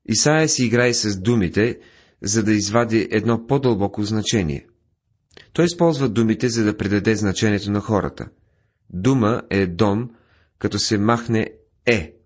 Исаия 0.06 0.50
си 0.50 0.66
играе 0.66 0.94
с 0.94 1.20
думите, 1.20 1.80
за 2.22 2.44
да 2.44 2.54
извади 2.54 3.08
едно 3.12 3.48
по-дълбоко 3.48 4.04
значение. 4.04 4.68
Той 5.54 5.66
използва 5.66 6.10
думите, 6.10 6.50
за 6.50 6.64
да 6.64 6.78
предаде 6.78 7.16
значението 7.16 7.72
на 7.72 7.80
хората. 7.80 8.30
Дума 8.90 9.42
е 9.50 9.68
дом, 9.68 10.10
като 10.60 10.80
се 10.80 10.98
махне 10.98 11.50
е. 11.86 12.17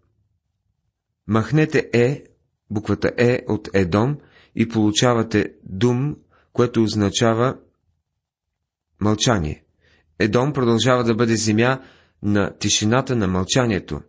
Махнете 1.28 1.90
е, 1.94 2.24
буквата 2.70 3.12
е 3.18 3.40
от 3.48 3.70
Едом 3.74 4.18
и 4.56 4.68
получавате 4.70 5.54
дум, 5.64 6.16
което 6.54 6.84
означава 6.84 7.58
мълчание. 9.00 9.64
Едом 10.20 10.54
продължава 10.54 11.04
да 11.04 11.16
бъде 11.16 11.36
земя 11.36 11.82
на 12.24 12.58
тишината 12.58 13.16
на 13.16 13.28
мълчанието. 13.28 14.02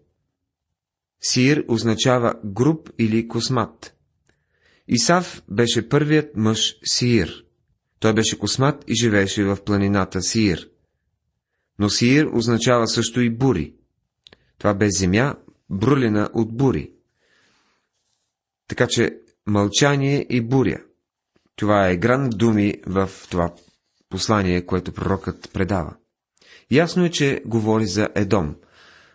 Сир 1.20 1.64
означава 1.68 2.34
груб 2.44 2.90
или 2.98 3.28
космат. 3.28 3.96
Исав 4.88 5.42
беше 5.48 5.88
първият 5.88 6.36
мъж 6.36 6.78
Сир. 6.84 7.44
Той 8.00 8.14
беше 8.14 8.38
космат 8.38 8.84
и 8.88 8.94
живееше 8.94 9.44
в 9.44 9.58
планината 9.64 10.22
Сир. 10.22 10.70
Но 11.78 11.90
Сир 11.90 12.26
означава 12.32 12.88
също 12.88 13.20
и 13.20 13.30
бури. 13.30 13.74
Това 14.58 14.74
бе 14.74 14.90
земя, 14.90 15.34
брулена 15.70 16.30
от 16.34 16.56
бури. 16.56 16.92
Така 18.72 18.86
че 18.86 19.18
мълчание 19.46 20.26
и 20.30 20.40
буря. 20.40 20.78
Това 21.56 21.88
е 21.88 21.92
игра 21.92 22.18
на 22.18 22.28
думи 22.28 22.74
в 22.86 23.10
това 23.30 23.54
послание, 24.10 24.66
което 24.66 24.92
пророкът 24.92 25.50
предава. 25.52 25.94
Ясно 26.70 27.04
е, 27.04 27.10
че 27.10 27.42
говори 27.46 27.86
за 27.86 28.08
Едом. 28.14 28.54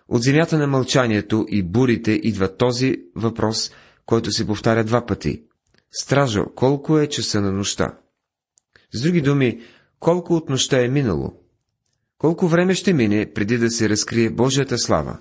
От 0.07 0.21
земята 0.21 0.57
на 0.57 0.67
мълчанието 0.67 1.45
и 1.49 1.63
бурите 1.63 2.11
идва 2.11 2.57
този 2.57 2.95
въпрос, 3.15 3.71
който 4.05 4.31
се 4.31 4.47
повтаря 4.47 4.83
два 4.83 5.05
пъти. 5.05 5.43
Стражо, 5.91 6.45
колко 6.55 6.99
е 6.99 7.07
часа 7.07 7.41
на 7.41 7.51
нощта? 7.51 7.97
С 8.93 9.01
други 9.01 9.21
думи, 9.21 9.61
колко 9.99 10.33
от 10.33 10.49
нощта 10.49 10.83
е 10.83 10.87
минало. 10.87 11.33
Колко 12.17 12.47
време 12.47 12.75
ще 12.75 12.93
мине, 12.93 13.31
преди 13.33 13.57
да 13.57 13.69
се 13.69 13.89
разкрие 13.89 14.29
Божията 14.29 14.77
слава, 14.77 15.17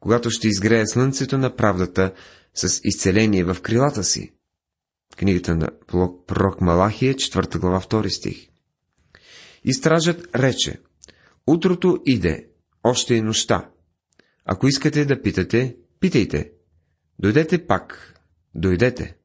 когато 0.00 0.30
ще 0.30 0.48
изгрее 0.48 0.86
слънцето 0.86 1.38
на 1.38 1.56
правдата 1.56 2.12
с 2.56 2.80
изцеление 2.84 3.44
в 3.44 3.56
крилата 3.62 4.04
си. 4.04 4.32
Книгата 5.16 5.56
на 5.56 5.68
пророк 6.26 6.60
Малахия, 6.60 7.14
4 7.14 7.58
глава, 7.58 7.80
2 7.80 8.08
стих. 8.08 8.48
И 9.64 9.74
стражът 9.74 10.36
рече, 10.36 10.80
утрото 11.46 12.02
иде, 12.06 12.48
още 12.84 13.16
е 13.16 13.22
нощта. 13.22 13.70
Ако 14.44 14.68
искате 14.68 15.04
да 15.04 15.22
питате, 15.22 15.76
питайте. 16.00 16.52
Дойдете 17.18 17.66
пак, 17.66 18.14
дойдете. 18.54 19.16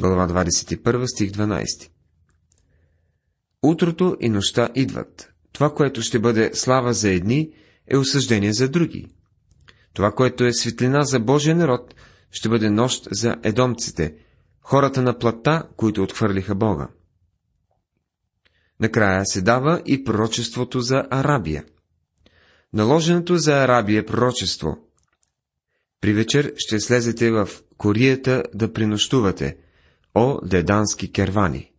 Глава 0.00 0.28
21, 0.28 1.06
стих 1.06 1.30
12. 1.30 1.90
Утрото 3.62 4.16
и 4.20 4.28
нощта 4.28 4.68
идват. 4.74 5.32
Това, 5.52 5.74
което 5.74 6.02
ще 6.02 6.18
бъде 6.18 6.50
слава 6.54 6.92
за 6.92 7.10
едни, 7.10 7.52
е 7.86 7.96
осъждение 7.96 8.52
за 8.52 8.68
други. 8.68 9.06
Това, 9.92 10.12
което 10.12 10.44
е 10.44 10.52
светлина 10.52 11.02
за 11.02 11.20
Божия 11.20 11.56
народ, 11.56 11.94
ще 12.34 12.48
бъде 12.48 12.70
нощ 12.70 13.08
за 13.10 13.36
едомците, 13.42 14.14
хората 14.60 15.02
на 15.02 15.18
плата, 15.18 15.68
които 15.76 16.02
отхвърлиха 16.02 16.54
Бога. 16.54 16.88
Накрая 18.80 19.26
се 19.26 19.42
дава 19.42 19.82
и 19.86 20.04
пророчеството 20.04 20.80
за 20.80 21.06
Арабия. 21.10 21.64
Наложеното 22.72 23.36
за 23.36 23.52
Арабия 23.52 24.06
пророчество. 24.06 24.78
При 26.00 26.12
вечер 26.12 26.52
ще 26.56 26.80
слезете 26.80 27.30
в 27.30 27.48
корията 27.76 28.42
да 28.54 28.72
принощувате, 28.72 29.56
о 30.14 30.40
дедански 30.44 31.12
кервани. 31.12 31.72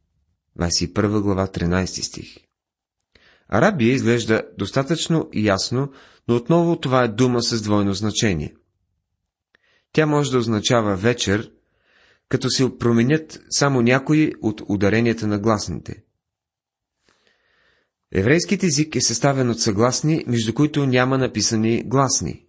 21 0.59 1.21
глава 1.21 1.47
13 1.47 1.85
стих. 1.85 2.35
Арабия 3.49 3.93
изглежда 3.93 4.43
достатъчно 4.57 5.29
ясно, 5.33 5.91
но 6.27 6.35
отново 6.35 6.79
това 6.79 7.03
е 7.03 7.07
дума 7.07 7.41
с 7.41 7.61
двойно 7.61 7.93
значение. 7.93 8.53
Тя 9.95 10.05
може 10.05 10.31
да 10.31 10.37
означава 10.37 10.95
вечер, 10.95 11.51
като 12.29 12.49
се 12.49 12.77
променят 12.77 13.39
само 13.49 13.81
някои 13.81 14.31
от 14.41 14.61
ударенията 14.69 15.27
на 15.27 15.39
гласните. 15.39 16.03
Еврейският 18.11 18.63
език 18.63 18.95
е 18.95 19.01
съставен 19.01 19.49
от 19.49 19.61
съгласни, 19.61 20.23
между 20.27 20.53
които 20.53 20.85
няма 20.85 21.17
написани 21.17 21.83
гласни. 21.85 22.45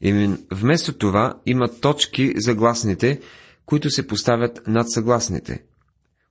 И 0.00 0.30
вместо 0.52 0.92
това 0.98 1.40
има 1.46 1.80
точки 1.80 2.32
за 2.36 2.54
гласните, 2.54 3.20
които 3.66 3.90
се 3.90 4.06
поставят 4.06 4.60
над 4.66 4.90
съгласните. 4.92 5.64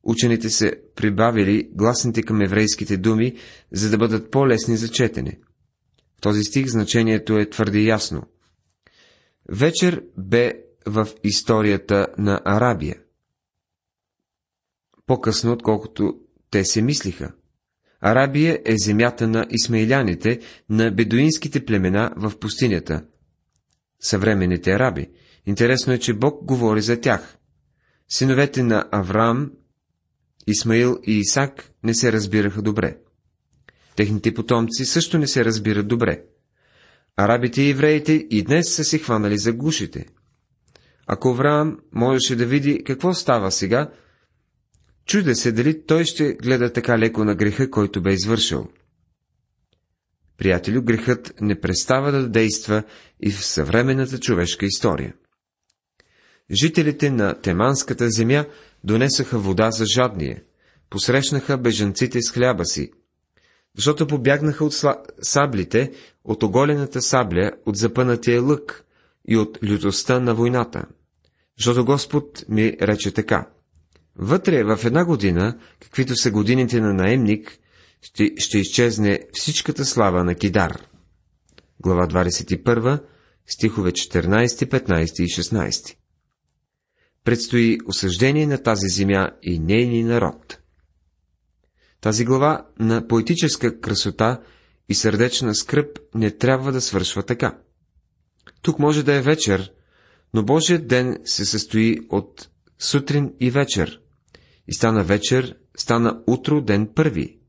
Учените 0.03 0.49
се 0.49 0.81
прибавили 0.95 1.69
гласните 1.73 2.23
към 2.23 2.41
еврейските 2.41 2.97
думи, 2.97 3.35
за 3.71 3.89
да 3.89 3.97
бъдат 3.97 4.31
по-лесни 4.31 4.77
за 4.77 4.87
четене. 4.89 5.39
В 6.17 6.21
този 6.21 6.43
стих 6.43 6.67
значението 6.67 7.37
е 7.37 7.49
твърде 7.49 7.79
ясно. 7.79 8.23
Вечер 9.49 10.03
бе 10.17 10.53
в 10.85 11.07
историята 11.23 12.07
на 12.17 12.41
Арабия. 12.45 12.99
По-късно, 15.05 15.51
отколкото 15.51 16.19
те 16.51 16.65
се 16.65 16.81
мислиха. 16.81 17.33
Арабия 18.01 18.59
е 18.65 18.77
земята 18.77 19.27
на 19.27 19.45
исмаиляните, 19.49 20.39
на 20.69 20.91
бедуинските 20.91 21.65
племена 21.65 22.13
в 22.17 22.39
пустинята. 22.39 23.05
Съвременните 23.99 24.71
араби. 24.71 25.09
Интересно 25.45 25.93
е, 25.93 25.99
че 25.99 26.13
Бог 26.13 26.45
говори 26.45 26.81
за 26.81 27.01
тях. 27.01 27.37
Синовете 28.09 28.63
на 28.63 28.89
Авраам, 28.91 29.51
Исмаил 30.47 30.99
и 31.07 31.19
Исак 31.19 31.71
не 31.83 31.93
се 31.93 32.11
разбираха 32.11 32.61
добре. 32.61 32.97
Техните 33.95 34.33
потомци 34.33 34.85
също 34.85 35.17
не 35.17 35.27
се 35.27 35.45
разбират 35.45 35.87
добре. 35.87 36.23
Арабите 37.17 37.61
и 37.61 37.69
евреите 37.69 38.13
и 38.13 38.43
днес 38.43 38.75
са 38.75 38.83
се 38.83 38.99
хванали 38.99 39.37
за 39.37 39.53
гушите. 39.53 40.05
Ако 41.07 41.29
Авраам 41.29 41.79
можеше 41.91 42.35
да 42.35 42.45
види 42.45 42.83
какво 42.83 43.13
става 43.13 43.51
сега, 43.51 43.91
чуде 45.05 45.35
се 45.35 45.51
дали 45.51 45.85
той 45.85 46.05
ще 46.05 46.33
гледа 46.33 46.73
така 46.73 46.99
леко 46.99 47.23
на 47.23 47.35
греха, 47.35 47.69
който 47.69 48.01
бе 48.01 48.13
извършил. 48.13 48.67
Приятелю, 50.37 50.81
грехът 50.81 51.33
не 51.41 51.59
престава 51.59 52.11
да 52.11 52.29
действа 52.29 52.83
и 53.23 53.31
в 53.31 53.45
съвременната 53.45 54.19
човешка 54.19 54.65
история. 54.65 55.13
Жителите 56.51 57.09
на 57.11 57.41
Теманската 57.41 58.09
земя 58.09 58.45
донесаха 58.83 59.39
вода 59.39 59.71
за 59.71 59.85
жадния, 59.85 60.43
посрещнаха 60.89 61.57
бежанците 61.57 62.21
с 62.21 62.31
хляба 62.31 62.65
си, 62.65 62.91
защото 63.77 64.07
побягнаха 64.07 64.65
от 64.65 64.73
сла... 64.73 65.03
саблите, 65.21 65.91
от 66.23 66.43
оголената 66.43 67.01
сабля, 67.01 67.51
от 67.65 67.75
запънатия 67.75 68.41
лък 68.41 68.85
и 69.27 69.37
от 69.37 69.59
лютостта 69.69 70.19
на 70.19 70.35
войната. 70.35 70.85
Защото 71.57 71.85
Господ 71.85 72.45
ми 72.49 72.77
рече 72.81 73.11
така. 73.11 73.47
Вътре 74.15 74.63
в 74.63 74.79
една 74.85 75.05
година, 75.05 75.59
каквито 75.79 76.15
са 76.15 76.31
годините 76.31 76.81
на 76.81 76.93
наемник, 76.93 77.59
ще, 78.01 78.31
ще 78.37 78.57
изчезне 78.57 79.19
всичката 79.33 79.85
слава 79.85 80.23
на 80.23 80.35
Кидар. 80.35 80.77
Глава 81.79 82.07
21, 82.07 83.03
стихове 83.47 83.91
14, 83.91 84.45
15 84.47 85.23
и 85.23 85.27
16. 85.27 85.95
Предстои 87.23 87.77
осъждение 87.87 88.47
на 88.47 88.63
тази 88.63 88.87
земя 88.87 89.31
и 89.43 89.59
нейни 89.59 90.03
народ. 90.03 90.62
Тази 92.03 92.25
глава 92.25 92.65
на 92.79 93.07
поетическа 93.07 93.79
красота 93.79 94.41
и 94.89 94.95
сърдечна 94.95 95.55
скръп 95.55 95.99
не 96.15 96.31
трябва 96.31 96.71
да 96.71 96.81
свършва 96.81 97.23
така. 97.23 97.57
Тук 98.61 98.79
може 98.79 99.03
да 99.03 99.13
е 99.15 99.21
вечер, 99.21 99.71
но 100.33 100.43
Божият 100.43 100.87
ден 100.87 101.17
се 101.25 101.45
състои 101.45 101.99
от 102.09 102.49
сутрин 102.79 103.33
и 103.39 103.51
вечер. 103.51 104.01
И 104.67 104.73
стана 104.73 105.03
вечер, 105.03 105.55
стана 105.77 106.23
утро 106.27 106.61
ден 106.61 106.89
първи. 106.95 107.39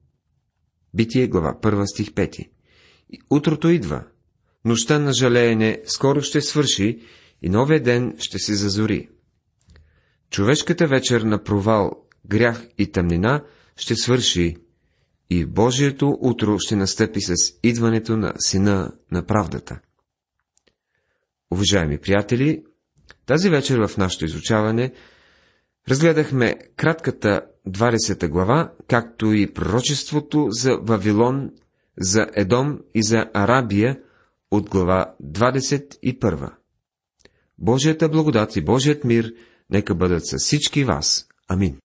Битие 0.95 1.27
глава 1.27 1.59
1 1.63 1.85
стих 1.85 2.11
5. 2.11 2.49
И 3.11 3.21
утрото 3.31 3.69
идва. 3.69 4.05
Нощта 4.65 4.99
на 4.99 5.13
жалеене 5.13 5.83
скоро 5.87 6.23
ще 6.23 6.41
свърши 6.41 7.01
и 7.43 7.49
новия 7.49 7.83
ден 7.83 8.15
ще 8.19 8.39
се 8.39 8.55
зазори. 8.55 9.09
Човешката 10.31 10.87
вечер 10.87 11.21
на 11.21 11.43
провал, 11.43 12.07
грях 12.27 12.67
и 12.79 12.93
тъмнина 12.93 13.45
ще 13.77 13.97
свърши 13.97 14.57
и 15.31 15.47
Божието 15.47 16.19
утро 16.21 16.59
ще 16.59 16.77
настъпи 16.77 17.21
с 17.21 17.35
идването 17.63 18.17
на 18.17 18.33
Сина 18.39 18.93
на 19.13 19.27
правдата. 19.27 19.81
Уважаеми 21.51 21.99
приятели, 21.99 22.65
тази 23.27 23.51
вечер 23.51 23.87
в 23.87 23.97
нашето 23.97 24.25
изучаване 24.25 24.93
разгледахме 25.89 26.55
кратката 26.77 27.41
20 27.69 28.29
глава, 28.29 28.73
както 28.89 29.33
и 29.33 29.53
пророчеството 29.53 30.47
за 30.51 30.79
Вавилон, 30.83 31.51
за 31.99 32.27
Едом 32.35 32.81
и 32.95 33.03
за 33.03 33.31
Арабия 33.35 34.01
от 34.51 34.71
глава 34.71 35.15
21. 35.23 36.51
Божията 37.59 38.09
благодат 38.09 38.57
и 38.57 38.65
Божият 38.65 39.05
мир 39.05 39.33
нека 39.71 39.95
бъдат 39.95 40.27
с 40.27 40.37
всички 40.39 40.85
вас. 40.85 41.27
Амин. 41.49 41.81